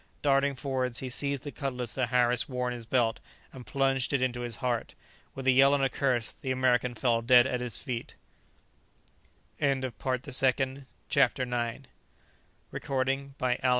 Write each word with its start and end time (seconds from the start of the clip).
Darting 0.23 0.55
forwards 0.55 0.97
he 0.97 1.09
seized 1.11 1.43
the 1.43 1.51
cutlass 1.51 1.93
that 1.93 2.09
Harris 2.09 2.49
wore 2.49 2.67
in 2.67 2.73
his 2.73 2.87
belt, 2.87 3.19
and 3.53 3.67
plunged 3.67 4.13
it 4.13 4.19
into 4.23 4.41
his 4.41 4.55
heart. 4.55 4.95
With 5.35 5.45
a 5.45 5.51
yell 5.51 5.75
and 5.75 5.83
a 5.83 5.89
curse, 5.89 6.33
the 6.33 6.49
American 6.49 6.95
fell 6.95 7.21
dead 7.21 7.45
at 7.45 7.61
his 7.61 7.77
feet. 7.77 8.15
CHAPTER 9.59 10.27
X. 10.41 11.87
MARKET 12.71 13.37
DAY. 13.37 13.59